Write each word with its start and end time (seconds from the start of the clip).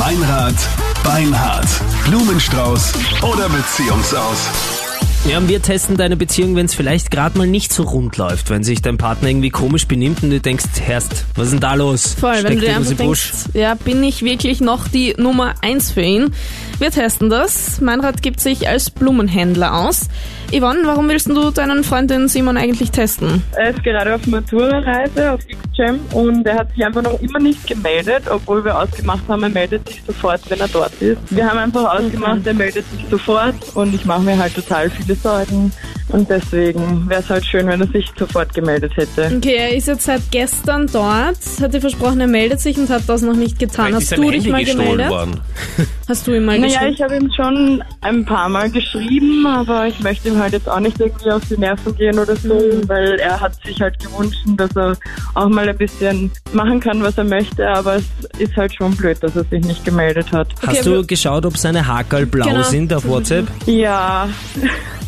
Meinrad, 0.00 0.54
Beinhard, 1.04 1.68
Blumenstrauß 2.06 2.94
oder 3.22 3.50
Beziehungsaus. 3.50 4.89
Ja, 5.28 5.38
und 5.38 5.48
wir 5.48 5.62
testen 5.62 5.96
deine 5.96 6.16
Beziehung, 6.16 6.56
wenn 6.56 6.66
es 6.66 6.74
vielleicht 6.74 7.10
gerade 7.10 7.36
mal 7.38 7.46
nicht 7.46 7.72
so 7.72 7.84
rund 7.84 8.16
läuft, 8.16 8.50
wenn 8.50 8.64
sich 8.64 8.82
dein 8.82 8.96
Partner 8.96 9.28
irgendwie 9.28 9.50
komisch 9.50 9.86
benimmt 9.86 10.22
und 10.22 10.30
du 10.30 10.40
denkst, 10.40 10.64
Herst, 10.82 11.26
was 11.36 11.46
ist 11.46 11.52
denn 11.52 11.60
da 11.60 11.74
los? 11.74 12.14
Voll, 12.14 12.32
wenn 12.32 12.38
Steckt 12.40 12.54
du 12.56 12.60
dir 12.60 12.66
irgendwas 12.68 12.90
einfach 12.90 13.04
im 13.04 13.08
Busch? 13.10 13.30
denkst, 13.30 13.48
ja, 13.54 13.74
bin 13.74 14.02
ich 14.02 14.24
wirklich 14.24 14.60
noch 14.60 14.88
die 14.88 15.14
Nummer 15.18 15.54
eins 15.62 15.92
für 15.92 16.00
ihn? 16.00 16.32
Wir 16.78 16.90
testen 16.90 17.28
das. 17.28 17.80
Meinrad 17.82 18.22
gibt 18.22 18.40
sich 18.40 18.66
als 18.66 18.90
Blumenhändler 18.90 19.74
aus. 19.74 20.08
Yvonne, 20.52 20.80
warum 20.84 21.08
willst 21.08 21.28
du 21.28 21.50
deinen 21.50 21.84
Freund 21.84 22.10
den 22.10 22.26
Simon 22.26 22.56
eigentlich 22.56 22.90
testen? 22.90 23.44
Er 23.52 23.70
ist 23.70 23.84
gerade 23.84 24.14
auf 24.16 24.26
Matura-Reise 24.26 25.32
auf 25.32 25.40
X-Jam 25.46 26.00
und 26.12 26.44
er 26.44 26.56
hat 26.58 26.70
sich 26.74 26.84
einfach 26.84 27.02
noch 27.02 27.20
immer 27.20 27.38
nicht 27.38 27.64
gemeldet, 27.68 28.24
obwohl 28.28 28.64
wir 28.64 28.76
ausgemacht 28.76 29.22
haben, 29.28 29.44
er 29.44 29.48
meldet 29.50 29.86
sich 29.86 30.02
sofort, 30.04 30.40
wenn 30.48 30.58
er 30.58 30.66
dort 30.66 30.92
ist. 31.00 31.18
Wir 31.30 31.48
haben 31.48 31.58
einfach 31.58 31.94
ausgemacht, 31.96 32.44
er 32.46 32.54
meldet 32.54 32.84
sich 32.90 33.04
sofort 33.08 33.54
und 33.74 33.94
ich 33.94 34.04
mache 34.06 34.22
mir 34.22 34.36
halt 34.38 34.54
total 34.54 34.90
viele 34.90 35.09
Sorgen 35.14 35.72
und 36.08 36.28
deswegen 36.28 37.08
wäre 37.08 37.20
es 37.22 37.28
halt 37.30 37.44
schön, 37.44 37.66
wenn 37.68 37.80
er 37.80 37.86
sich 37.86 38.10
sofort 38.18 38.52
gemeldet 38.54 38.92
hätte. 38.96 39.32
Okay, 39.36 39.54
er 39.56 39.74
ist 39.76 39.86
jetzt 39.88 40.04
seit 40.04 40.22
gestern 40.30 40.86
dort, 40.92 41.36
hat 41.60 41.72
dir 41.74 41.80
versprochen, 41.80 42.20
er 42.20 42.26
meldet 42.26 42.60
sich 42.60 42.76
und 42.78 42.88
hat 42.90 43.02
das 43.06 43.22
noch 43.22 43.36
nicht 43.36 43.58
getan. 43.58 43.86
Vielleicht 43.86 44.10
Hast 44.12 44.18
du 44.18 44.22
dich 44.30 44.32
Handy 44.46 44.50
mal 44.50 44.64
gemeldet? 44.64 45.10
worden. 45.10 45.40
Hast 46.08 46.26
du 46.26 46.32
ihm 46.34 46.44
mal 46.44 46.58
Naja, 46.58 46.72
geschrieben? 46.80 46.94
ich 46.94 47.02
habe 47.02 47.16
ihm 47.16 47.30
schon 47.34 47.84
ein 48.00 48.24
paar 48.24 48.48
Mal 48.48 48.70
geschrieben, 48.70 49.46
aber 49.46 49.86
ich 49.86 50.00
möchte 50.00 50.28
ihm 50.28 50.38
halt 50.38 50.52
jetzt 50.52 50.68
auch 50.68 50.80
nicht 50.80 50.98
irgendwie 51.00 51.30
auf 51.30 51.42
die 51.48 51.56
Nerven 51.56 51.94
gehen 51.94 52.18
oder 52.18 52.34
so, 52.36 52.50
weil 52.86 53.14
er 53.20 53.40
hat 53.40 53.52
sich 53.64 53.80
halt 53.80 53.98
gewünscht, 54.00 54.40
dass 54.56 54.74
er 54.76 54.96
auch 55.34 55.48
mal 55.48 55.68
ein 55.68 55.76
bisschen 55.78 56.30
machen 56.52 56.80
kann, 56.80 57.02
was 57.02 57.16
er 57.16 57.24
möchte, 57.24 57.68
aber 57.68 57.96
es 57.96 58.04
ist 58.38 58.56
halt 58.56 58.74
schon 58.74 58.96
blöd, 58.96 59.18
dass 59.22 59.36
er 59.36 59.44
sich 59.44 59.64
nicht 59.64 59.84
gemeldet 59.84 60.32
hat. 60.32 60.48
Hast 60.66 60.84
du 60.86 61.06
geschaut, 61.06 61.46
ob 61.46 61.56
seine 61.56 61.86
Hakerl 61.86 62.26
blau 62.26 62.46
Genau. 62.46 62.62
sind 62.62 62.92
auf 62.92 63.06
WhatsApp? 63.06 63.46
Ja, 63.66 64.28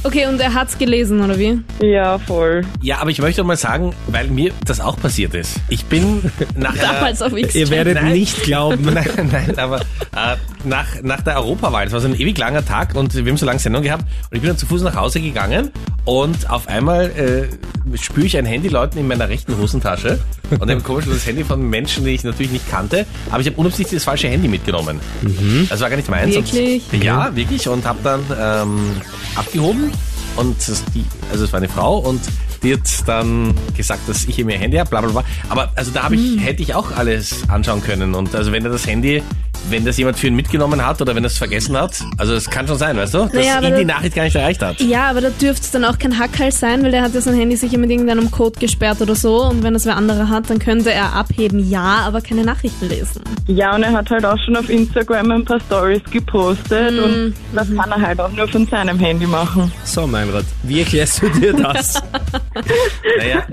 Okay, 0.04 0.26
und 0.26 0.40
er 0.40 0.52
hat's 0.52 0.78
gelesen, 0.78 1.20
oder 1.22 1.38
wie? 1.38 1.60
ja, 1.80 2.18
voll. 2.18 2.62
Ja, 2.80 2.98
aber 2.98 3.10
ich 3.10 3.20
möchte 3.20 3.44
mal 3.44 3.56
sagen, 3.56 3.94
weil 4.08 4.26
mir 4.26 4.52
das 4.64 4.80
auch 4.80 4.96
passiert 4.96 5.34
ist. 5.34 5.60
Ich 5.68 5.84
bin 5.84 6.22
nach 6.56 6.72
einer, 6.72 6.82
Damals 6.94 7.22
auf 7.22 7.36
X. 7.36 7.54
Ihr 7.54 7.70
werdet 7.70 7.94
Nein. 7.94 8.12
nicht 8.12 8.42
glauben. 8.42 8.82
Nein, 8.92 9.30
nein, 9.30 9.58
aber 9.58 9.80
äh, 9.80 10.36
nach, 10.64 10.86
nach 11.02 11.20
der 11.20 11.36
Europawahl, 11.36 11.86
es 11.86 11.92
war 11.92 12.00
so 12.00 12.08
ein 12.08 12.18
ewig 12.18 12.36
langer 12.36 12.64
Tag 12.64 12.96
und 12.96 13.14
wir 13.14 13.24
haben 13.30 13.36
so 13.36 13.46
lange 13.46 13.60
Sendung 13.60 13.82
gehabt 13.82 14.04
und 14.30 14.36
ich 14.36 14.40
bin 14.40 14.48
dann 14.48 14.58
zu 14.58 14.66
Fuß 14.66 14.82
nach 14.82 14.96
Hause 14.96 15.20
gegangen 15.20 15.70
und 16.04 16.50
auf 16.50 16.68
einmal 16.68 17.10
äh, 17.10 17.96
spüre 17.96 18.26
ich 18.26 18.36
ein 18.36 18.44
Handy 18.46 18.68
läuten 18.68 18.98
in 18.98 19.06
meiner 19.08 19.28
rechten 19.28 19.56
Hosentasche 19.58 20.18
und 20.50 20.68
habe 20.70 20.80
komisch 20.80 21.04
das 21.08 21.26
Handy 21.26 21.44
von 21.44 21.68
Menschen, 21.68 22.04
die 22.04 22.10
ich 22.10 22.24
natürlich 22.24 22.52
nicht 22.52 22.68
kannte, 22.70 23.06
aber 23.30 23.40
ich 23.40 23.46
habe 23.46 23.56
unabsichtlich 23.56 23.98
das 23.98 24.04
falsche 24.04 24.28
Handy 24.28 24.48
mitgenommen. 24.48 25.00
Das 25.68 25.80
war 25.80 25.88
gar 25.90 25.96
nicht 25.96 26.08
meins. 26.08 26.34
Wirklich? 26.34 26.82
Und, 26.92 27.04
ja, 27.04 27.34
wirklich 27.36 27.68
und 27.68 27.84
habe 27.84 27.98
dann 28.02 28.20
ähm, 28.38 28.78
abgehoben 29.36 29.90
und 30.36 30.56
das, 30.68 30.82
die, 30.94 31.04
also 31.30 31.44
es 31.44 31.52
war 31.52 31.58
eine 31.58 31.68
Frau 31.68 31.98
und 31.98 32.20
die 32.62 32.74
hat 32.74 32.80
dann 33.06 33.54
gesagt, 33.76 34.08
dass 34.08 34.24
ich 34.24 34.38
ihr 34.38 34.44
mehr 34.44 34.58
Handy 34.58 34.76
habe, 34.76 34.88
bla 34.88 35.00
bla 35.00 35.10
bla. 35.10 35.24
Aber 35.48 35.72
also 35.74 35.90
da 35.92 36.04
habe 36.04 36.14
Hm. 36.16 36.36
ich, 36.38 36.44
hätte 36.44 36.62
ich 36.62 36.74
auch 36.74 36.92
alles 36.96 37.42
anschauen 37.48 37.82
können. 37.82 38.14
Und 38.14 38.34
also 38.36 38.52
wenn 38.52 38.64
er 38.64 38.70
das 38.70 38.86
Handy, 38.86 39.20
wenn 39.70 39.84
das 39.84 39.96
jemand 39.96 40.18
für 40.18 40.26
ihn 40.26 40.34
mitgenommen 40.34 40.84
hat 40.84 41.00
oder 41.00 41.14
wenn 41.14 41.24
er 41.24 41.28
es 41.28 41.38
vergessen 41.38 41.76
hat, 41.76 42.02
also 42.18 42.34
es 42.34 42.50
kann 42.50 42.66
schon 42.66 42.78
sein, 42.78 42.96
weißt 42.96 43.14
du, 43.14 43.18
dass 43.24 43.32
Naja, 43.32 43.60
ihn 43.60 43.76
die 43.76 43.84
Nachricht 43.84 44.14
gar 44.14 44.24
nicht 44.24 44.36
erreicht 44.36 44.62
hat. 44.62 44.80
Ja, 44.80 45.10
aber 45.10 45.20
da 45.20 45.30
dürfte 45.30 45.62
es 45.64 45.70
dann 45.70 45.84
auch 45.84 45.98
kein 45.98 46.18
Hackhals 46.18 46.60
sein, 46.60 46.82
weil 46.82 46.90
der 46.90 47.02
hat 47.02 47.14
ja 47.14 47.20
sein 47.20 47.34
Handy 47.34 47.56
sicher 47.56 47.78
mit 47.78 47.90
irgendeinem 47.90 48.30
Code 48.30 48.58
gesperrt 48.58 49.00
oder 49.00 49.14
so. 49.14 49.44
Und 49.44 49.62
wenn 49.62 49.72
das 49.74 49.86
wer 49.86 49.96
anderer 49.96 50.28
hat, 50.28 50.50
dann 50.50 50.58
könnte 50.58 50.92
er 50.92 51.12
abheben, 51.14 51.68
ja, 51.68 52.02
aber 52.06 52.20
keine 52.20 52.44
Nachrichten 52.44 52.88
lesen. 52.88 53.22
Ja, 53.46 53.74
und 53.74 53.82
er 53.82 53.92
hat 53.92 54.10
halt 54.10 54.24
auch 54.24 54.38
schon 54.44 54.56
auf 54.56 54.68
Instagram 54.68 55.30
ein 55.30 55.44
paar 55.44 55.60
Stories 55.60 56.02
gepostet 56.10 56.98
und 56.98 57.34
das 57.54 57.68
kann 57.68 57.90
er 57.90 58.00
halt 58.00 58.20
auch 58.20 58.30
nur 58.32 58.48
von 58.48 58.66
seinem 58.66 58.98
Handy 58.98 59.26
machen. 59.26 59.70
So, 59.84 60.06
Meinrad, 60.06 60.44
wie 60.62 60.80
erklärst 60.80 61.22
du 61.22 61.28
dir 61.28 61.52
das? 61.52 62.02
Naja, 63.18 63.44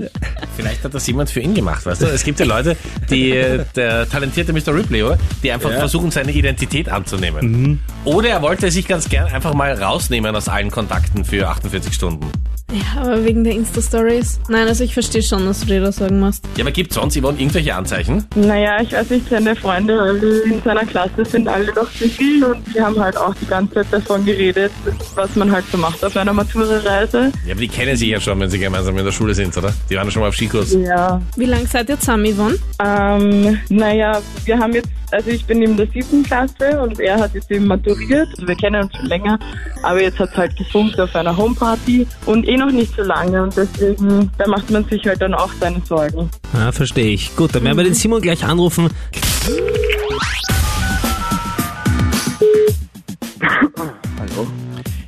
vielleicht 0.60 0.84
hat 0.84 0.94
das 0.94 1.08
jemand 1.08 1.30
für 1.30 1.40
ihn 1.40 1.54
gemacht, 1.54 1.86
weißt 1.86 2.02
du? 2.02 2.06
Es 2.08 2.24
gibt 2.24 2.40
ja 2.40 2.46
Leute, 2.46 2.76
die, 3.10 3.60
der 3.76 4.10
talentierte 4.10 4.54
Mr. 4.54 4.74
Ripley, 4.74 5.04
oder? 5.04 5.18
Die 5.44 5.52
einfach 5.52 5.72
versuchen, 5.72 6.12
seine 6.12 6.32
Identität 6.32 6.90
anzunehmen. 6.90 7.80
Oder 8.06 8.30
er 8.30 8.42
wollte 8.42 8.70
sich 8.72 8.88
ganz 8.88 9.10
gern 9.10 9.28
einfach 9.28 9.54
mal 9.54 9.74
rausnehmen 9.74 10.36
aus 10.36 10.50
allen 10.50 10.72
Kontakten 10.72 11.24
für 11.26 11.48
48 11.48 11.94
Stunden. 11.94 12.30
Ja, 12.72 13.02
aber 13.02 13.26
wegen 13.26 13.44
der 13.44 13.54
Insta-Stories. 13.54 14.40
Nein, 14.48 14.68
also 14.68 14.84
ich 14.84 14.94
verstehe 14.94 15.24
schon, 15.24 15.46
dass 15.46 15.62
du 15.62 15.66
dir 15.66 15.82
das 15.82 15.96
sagen 15.98 16.20
musst. 16.20 16.46
Ja, 16.56 16.64
aber 16.64 16.72
gibt 16.72 16.94
sonst, 16.94 17.18
Yvonne, 17.20 17.40
irgendwelche 17.40 17.74
Anzeichen? 17.74 18.26
Naja, 18.36 18.82
ich 18.82 18.92
weiß 18.92 19.10
nicht, 19.10 19.28
seine 19.30 19.56
Freunde 19.56 20.00
alle 20.00 20.42
in 20.42 20.62
seiner 20.62 20.86
Klasse 20.86 21.26
sind 21.26 21.48
alle 21.48 21.74
noch 21.74 21.90
Single 21.92 22.44
und 22.52 22.76
die 22.76 22.82
haben 22.82 23.00
halt 23.00 23.18
auch 23.18 23.34
die 23.42 23.48
ganze 23.48 23.76
Zeit 23.76 23.88
davon 23.92 24.24
geredet, 24.26 24.72
was 25.16 25.36
man 25.36 25.52
halt 25.52 25.66
so 25.72 25.78
macht 25.78 26.04
auf 26.06 26.16
einer 26.16 26.34
Matura-Reise. 26.34 27.32
Ja, 27.46 27.54
aber 27.54 27.62
die 27.62 27.68
kennen 27.68 27.96
sich 27.96 28.10
ja 28.10 28.20
schon, 28.20 28.40
wenn 28.40 28.50
sie 28.50 28.60
gemeinsam 28.60 28.98
in 28.98 29.06
der 29.06 29.12
Schule 29.12 29.34
sind, 29.34 29.56
oder? 29.58 29.74
Die 29.90 29.96
waren 29.96 30.06
ja 30.06 30.12
schon 30.12 30.22
mal 30.22 30.30
auf 30.30 30.36
Skikurs. 30.36 30.74
Ja. 30.74 31.22
Wie 31.36 31.46
lange 31.46 31.66
seid 31.66 31.90
ihr 31.90 32.00
zusammen, 32.00 32.34
Yvonne? 32.34 32.58
Ähm, 32.84 33.60
naja, 33.70 34.22
wir 34.46 34.60
haben 34.60 34.74
jetzt, 34.74 34.90
also 35.12 35.30
ich 35.30 35.46
bin 35.46 35.62
in 35.62 35.76
der 35.78 35.88
siebten 35.88 36.24
Klasse 36.24 36.82
und 36.82 37.00
er 37.00 37.20
hat 37.20 37.34
jetzt 37.34 37.50
eben 37.52 37.68
maturiert. 37.68 38.28
Also 38.32 38.48
wir 38.48 38.56
kennen 38.56 38.84
uns 38.84 38.96
schon 38.96 39.06
länger, 39.06 39.40
aber 39.84 40.02
jetzt 40.02 40.20
hat 40.20 40.30
es 40.32 40.38
halt 40.38 40.56
gefunkt 40.56 41.00
auf 41.00 41.16
einer 41.16 41.36
Homeparty 41.36 42.08
und 42.26 42.48
eh 42.48 42.58
noch 42.58 42.72
nicht 42.72 42.96
so 42.96 43.04
lange 43.04 43.44
und 43.44 43.56
deswegen, 43.56 44.32
da 44.38 44.48
macht 44.48 44.70
man 44.70 44.86
sich 44.86 45.06
halt 45.06 45.22
dann 45.22 45.34
auch 45.34 45.52
seine 45.60 45.82
Sorgen. 45.86 46.30
Ah, 46.54 46.72
verstehe 46.72 47.14
ich. 47.14 47.36
Gut, 47.36 47.56
dann 47.56 47.64
werden 47.64 47.78
wir 47.78 47.84
den 47.84 47.94
Simon 47.94 48.22
gleich 48.22 48.44
anrufen. 48.44 48.90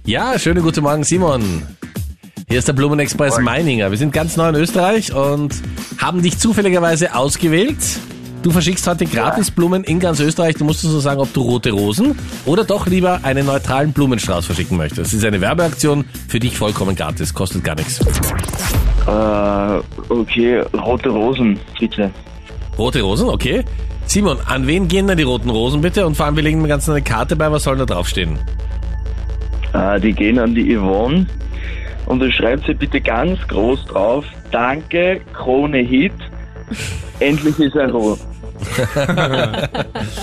Ja, 0.04 0.38
schönen 0.40 0.64
guten 0.64 0.84
Morgen, 0.84 1.04
Simon. 1.04 1.64
Hier 2.50 2.60
ist 2.60 2.68
der 2.68 2.74
Blumenexpress 2.74 3.40
Meininger. 3.40 3.92
Wir 3.92 3.98
sind 3.98 4.12
ganz 4.12 4.36
neu 4.36 4.50
in 4.50 4.56
Österreich 4.56 5.14
und 5.14 5.56
haben 6.00 6.22
dich 6.22 6.38
zufälligerweise 6.38 7.16
ausgewählt. 7.16 7.78
Du 8.44 8.50
verschickst 8.50 8.88
heute 8.88 9.06
gratis 9.06 9.52
Blumen 9.52 9.84
in 9.84 10.00
ganz 10.00 10.20
Österreich. 10.20 10.56
Du 10.56 10.66
musst 10.66 10.84
uns 10.84 10.94
nur 10.94 11.02
sagen, 11.02 11.22
ob 11.22 11.32
du 11.32 11.42
rote 11.42 11.72
Rosen 11.72 12.18
oder 12.46 12.64
doch 12.64 12.88
lieber 12.88 13.20
einen 13.22 13.46
neutralen 13.46 13.94
Blumenstrauß 13.94 14.48
verschicken 14.48 14.78
möchtest. 14.78 15.00
Das 15.00 15.14
ist 15.14 15.24
eine 15.24 15.42
Werbeaktion 15.42 16.06
für 16.28 16.40
dich 16.40 16.58
vollkommen 16.58 16.96
gratis, 16.96 17.36
kostet 17.36 17.64
gar 17.64 17.76
nichts. 17.76 18.00
Äh, 19.06 20.12
okay, 20.12 20.64
rote 20.74 21.10
Rosen, 21.10 21.60
bitte. 21.80 22.10
Rote 22.80 23.02
Rosen, 23.02 23.30
okay. 23.30 23.64
Simon, 24.08 24.40
an 24.48 24.66
wen 24.66 24.88
gehen 24.88 25.06
denn 25.06 25.18
die 25.18 25.24
roten 25.24 25.52
Rosen 25.52 25.82
bitte? 25.82 26.08
Und 26.08 26.18
vor 26.18 26.26
allem, 26.26 26.36
wir 26.36 26.44
legen 26.44 26.62
dem 26.62 26.68
Ganzen 26.68 26.92
eine 26.92 27.04
Karte 27.04 27.36
bei, 27.36 27.52
was 27.52 27.64
soll 27.64 27.78
da 27.78 27.86
draufstehen? 27.86 28.40
Äh, 29.74 30.00
die 30.00 30.14
gehen 30.14 30.40
an 30.40 30.56
die 30.56 30.76
Yvonne 30.76 31.28
und 32.08 32.20
du 32.20 32.32
schreibst 32.32 32.66
sie 32.66 32.74
bitte 32.74 33.02
ganz 33.02 33.40
groß 33.48 33.86
drauf. 33.86 34.26
Danke, 34.50 35.22
Krone 35.34 35.78
Hit. 35.78 36.14
Endlich 37.20 37.60
ist 37.60 37.76
er 37.76 37.92
rot. 37.92 38.20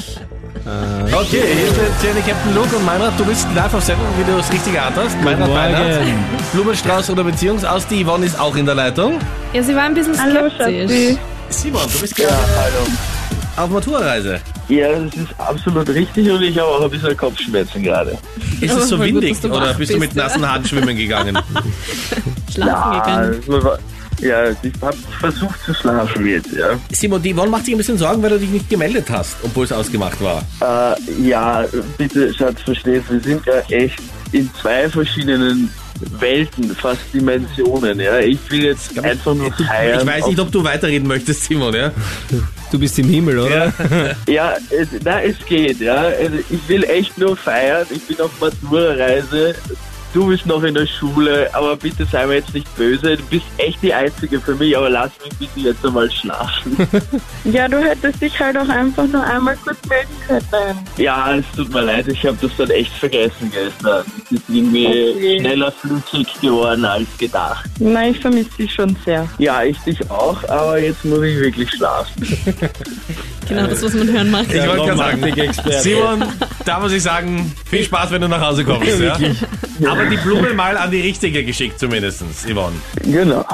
Okay, 1.10 1.42
hier 1.54 1.68
ist 1.68 1.76
der 2.02 2.10
Jenny 2.10 2.20
Captain 2.20 2.54
Luke 2.54 2.76
und 2.76 2.84
Meinrad, 2.84 3.18
du 3.18 3.24
bist 3.24 3.46
live 3.54 3.72
auf 3.72 3.82
Sendung, 3.82 4.06
wie 4.18 4.30
du 4.30 4.38
es 4.38 4.52
richtig 4.52 4.74
erkannt 4.74 4.96
hast. 4.98 5.18
Meinrad 5.22 5.48
Meinrad. 5.48 6.02
Blumenstrauß 6.52 7.08
oder 7.10 7.24
Beziehungsaus, 7.24 7.86
die 7.86 8.04
Yvonne 8.04 8.26
ist 8.26 8.38
auch 8.38 8.54
in 8.54 8.66
der 8.66 8.74
Leitung. 8.74 9.18
Ja, 9.54 9.62
sie 9.62 9.74
war 9.74 9.84
ein 9.84 9.94
bisschen 9.94 10.20
Hallo, 10.20 10.50
skeptisch. 10.50 10.90
Schatzi. 10.90 11.18
Simon, 11.48 11.80
du 11.90 11.98
bist 12.00 12.14
gerade 12.16 12.34
auf 13.56 13.70
Maturreise. 13.70 14.40
Ja, 14.68 14.88
das 14.92 15.14
ist 15.14 15.28
absolut 15.38 15.88
richtig 15.88 16.30
und 16.30 16.42
ich 16.42 16.58
habe 16.58 16.68
auch 16.68 16.82
ein 16.84 16.90
bisschen 16.90 17.16
Kopfschmerzen 17.16 17.82
gerade. 17.82 18.18
Ist 18.60 18.70
Aber 18.72 18.82
es 18.82 18.88
so 18.88 18.98
voll 18.98 19.06
gut, 19.06 19.22
windig 19.22 19.40
dass 19.40 19.50
du 19.50 19.56
oder 19.56 19.72
bist 19.72 19.92
du 19.94 19.98
mit 19.98 20.10
bist, 20.10 20.16
ja. 20.16 20.24
nassen 20.24 20.46
Haaren 20.48 20.64
schwimmen 20.66 20.96
gegangen? 20.96 21.38
Schlafen 22.52 22.92
gegangen. 23.00 23.78
Ja, 24.20 24.50
ich 24.50 24.72
habe 24.80 24.96
versucht 25.20 25.62
zu 25.64 25.74
schlafen 25.74 26.26
jetzt, 26.26 26.52
ja. 26.52 26.78
Simon, 26.92 27.22
die 27.22 27.34
Yvonne 27.34 27.50
macht 27.50 27.64
sich 27.64 27.74
ein 27.74 27.78
bisschen 27.78 27.98
Sorgen, 27.98 28.22
weil 28.22 28.30
du 28.30 28.38
dich 28.38 28.50
nicht 28.50 28.68
gemeldet 28.70 29.06
hast, 29.10 29.36
obwohl 29.42 29.64
es 29.64 29.72
ausgemacht 29.72 30.20
war. 30.22 30.42
Äh, 30.60 31.28
ja, 31.28 31.64
bitte, 31.96 32.32
Schatz, 32.34 32.62
verstehst, 32.62 33.10
wir 33.10 33.20
sind 33.20 33.46
ja 33.46 33.58
echt 33.68 34.00
in 34.32 34.50
zwei 34.60 34.88
verschiedenen 34.88 35.70
Welten, 36.20 36.74
fast 36.76 37.00
Dimensionen, 37.12 37.98
ja. 37.98 38.18
Ich 38.20 38.38
will 38.50 38.64
jetzt 38.64 38.96
einfach 38.98 39.34
nur 39.34 39.52
feiern. 39.66 40.00
Ich 40.00 40.06
weiß 40.06 40.26
nicht, 40.26 40.38
ob 40.38 40.52
du 40.52 40.62
weiterreden 40.62 41.08
möchtest, 41.08 41.44
Simon, 41.44 41.74
ja? 41.74 41.90
Du 42.70 42.78
bist 42.78 42.98
im 42.98 43.08
Himmel, 43.08 43.38
oder? 43.38 43.72
Ja, 44.28 44.54
es, 44.70 44.88
na, 45.02 45.22
es 45.22 45.36
geht, 45.46 45.80
ja. 45.80 45.96
Also 45.96 46.36
ich 46.50 46.68
will 46.68 46.84
echt 46.84 47.16
nur 47.18 47.36
feiern. 47.36 47.86
Ich 47.90 48.02
bin 48.02 48.20
auf 48.20 48.30
Matura-Reise. 48.40 49.54
Du 50.12 50.26
bist 50.28 50.46
noch 50.46 50.62
in 50.62 50.74
der 50.74 50.86
Schule, 50.86 51.48
aber 51.54 51.76
bitte 51.76 52.04
sei 52.10 52.26
mir 52.26 52.34
jetzt 52.36 52.54
nicht 52.54 52.74
böse. 52.76 53.16
Du 53.16 53.22
bist 53.24 53.44
echt 53.58 53.82
die 53.82 53.92
Einzige 53.92 54.40
für 54.40 54.54
mich, 54.54 54.76
aber 54.76 54.90
lass 54.90 55.10
mich 55.22 55.38
bitte 55.38 55.68
jetzt 55.68 55.84
einmal 55.84 56.10
schlafen. 56.10 56.76
Ja, 57.44 57.66
du 57.66 57.78
hättest 57.78 58.20
dich 58.20 58.38
halt 58.38 58.56
auch 58.58 58.68
einfach 58.68 59.06
nur 59.06 59.22
einmal 59.24 59.56
kurz 59.64 59.78
melden 59.88 60.08
können. 60.50 60.78
Ja, 60.96 61.34
es 61.34 61.44
tut 61.56 61.72
mir 61.72 61.80
leid, 61.82 62.06
ich 62.08 62.24
habe 62.26 62.36
das 62.40 62.50
dann 62.58 62.70
echt 62.70 62.92
vergessen 62.92 63.50
gestern. 63.52 64.04
Es 64.26 64.32
ist 64.32 64.42
irgendwie 64.48 64.86
Okay. 64.86 65.38
schneller 65.40 65.72
flüssig 65.72 66.26
geworden 66.40 66.84
als 66.84 67.06
gedacht. 67.18 67.64
Nein, 67.78 68.12
ich 68.12 68.20
vermisse 68.20 68.50
dich 68.58 68.72
schon 68.74 68.96
sehr. 69.04 69.26
Ja, 69.38 69.62
ich 69.62 69.78
dich 69.78 69.98
auch, 70.10 70.42
aber 70.48 70.78
jetzt 70.78 71.04
muss 71.04 71.22
ich 71.22 71.38
wirklich 71.38 71.70
schlafen. 71.70 72.14
Genau 73.48 73.66
das, 73.66 73.82
was 73.82 73.94
man 73.94 74.08
hören 74.12 74.30
mag. 74.30 74.46
Ich 74.48 74.66
wollte 74.66 74.94
gerade 74.94 74.96
sagen, 74.96 75.52
Simon, 75.80 76.24
da 76.64 76.80
muss 76.80 76.92
ich 76.92 77.02
sagen, 77.02 77.52
viel 77.68 77.82
Spaß, 77.84 78.10
wenn 78.10 78.20
du 78.20 78.28
nach 78.28 78.40
Hause 78.40 78.64
kommst. 78.64 78.98
Ja? 79.00 79.16
Aber 79.90 80.04
die 80.06 80.16
Blume 80.18 80.52
mal 80.54 80.76
an 80.76 80.90
die 80.90 81.00
richtige 81.00 81.44
geschickt 81.44 81.78
zumindest, 81.78 82.22
Yvonne. 82.46 82.76
Genau. 83.04 83.44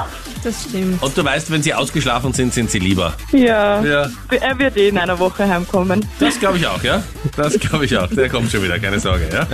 Das 0.43 0.63
stimmt. 0.69 1.01
Und 1.01 1.17
du 1.17 1.23
weißt, 1.25 1.49
wenn 1.49 1.63
sie 1.63 1.73
ausgeschlafen 1.73 2.31
sind, 2.33 2.53
sind 2.53 2.69
sie 2.69 2.77
lieber. 2.77 3.13
Ja. 3.31 3.83
Ja. 3.83 4.09
Er 4.29 4.59
wird 4.59 4.77
eh 4.77 4.89
in 4.89 4.97
einer 4.99 5.17
Woche 5.17 5.47
heimkommen. 5.47 6.05
Das 6.19 6.39
glaube 6.39 6.57
ich 6.57 6.67
auch, 6.67 6.83
ja? 6.83 7.01
Das 7.35 7.59
glaube 7.59 7.85
ich 7.85 7.97
auch. 7.97 8.07
Der 8.07 8.29
kommt 8.29 8.51
schon 8.51 8.61
wieder, 8.63 8.77
keine 8.77 8.99
Sorge, 8.99 9.27
ja? 9.33 9.47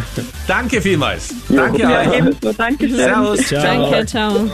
Danke 0.47 0.81
vielmals. 0.81 1.29
Danke 1.47 1.83
Ja, 1.83 2.01
euch. 2.01 2.17
ebenso. 2.17 2.51
Dankeschön. 2.51 2.97
Servus. 2.97 3.39
Danke, 3.49 4.05
ciao. 4.05 4.51